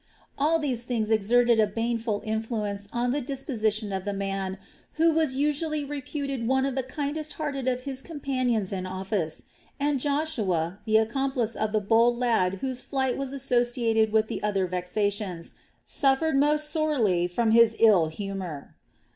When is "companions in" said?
8.01-8.87